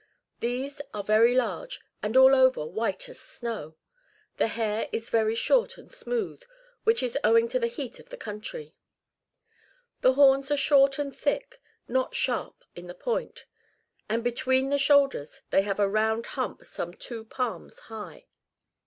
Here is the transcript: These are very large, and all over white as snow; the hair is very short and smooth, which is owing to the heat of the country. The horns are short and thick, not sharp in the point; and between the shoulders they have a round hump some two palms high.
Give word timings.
These 0.39 0.81
are 0.95 1.03
very 1.03 1.35
large, 1.35 1.79
and 2.01 2.17
all 2.17 2.33
over 2.33 2.65
white 2.65 3.07
as 3.07 3.19
snow; 3.19 3.75
the 4.37 4.47
hair 4.47 4.89
is 4.91 5.11
very 5.11 5.35
short 5.35 5.77
and 5.77 5.91
smooth, 5.91 6.41
which 6.85 7.03
is 7.03 7.19
owing 7.23 7.47
to 7.49 7.59
the 7.59 7.67
heat 7.67 7.99
of 7.99 8.09
the 8.09 8.17
country. 8.17 8.73
The 10.01 10.13
horns 10.13 10.49
are 10.49 10.57
short 10.57 10.97
and 10.97 11.15
thick, 11.15 11.61
not 11.87 12.15
sharp 12.15 12.63
in 12.75 12.87
the 12.87 12.95
point; 12.95 13.45
and 14.09 14.23
between 14.23 14.71
the 14.71 14.79
shoulders 14.79 15.43
they 15.51 15.61
have 15.61 15.79
a 15.79 15.87
round 15.87 16.25
hump 16.33 16.65
some 16.65 16.95
two 16.95 17.23
palms 17.23 17.77
high. 17.77 18.25